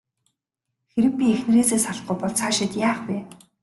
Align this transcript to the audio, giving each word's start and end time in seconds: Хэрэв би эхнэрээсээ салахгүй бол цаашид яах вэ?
Хэрэв 0.91 1.13
би 1.17 1.25
эхнэрээсээ 1.35 1.79
салахгүй 1.81 2.15
бол 2.19 2.33
цаашид 2.39 2.71
яах 2.87 2.99
вэ? 3.07 3.17